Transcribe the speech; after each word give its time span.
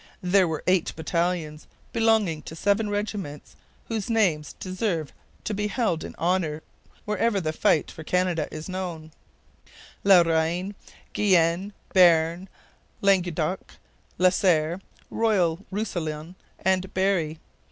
There 0.23 0.47
were 0.47 0.63
eight 0.65 0.91
battalions, 0.95 1.67
belonging 1.93 2.41
to 2.41 2.55
seven 2.55 2.89
regiments 2.89 3.55
whose 3.87 4.09
names 4.09 4.53
deserve 4.53 5.13
to 5.43 5.53
be 5.53 5.67
held 5.67 6.03
in 6.03 6.15
honour 6.15 6.63
wherever 7.05 7.39
the 7.39 7.53
fight 7.53 7.91
for 7.91 8.03
Canada 8.03 8.47
is 8.49 8.67
known: 8.67 9.11
La 10.03 10.21
Reine, 10.21 10.73
Guienne, 11.13 11.71
Bearn, 11.93 12.49
Languedoc, 13.03 13.73
La 14.17 14.29
Sarre, 14.31 14.81
Royal 15.11 15.63
Roussillon, 15.69 16.33
and 16.65 16.91
Berry. 16.95 17.39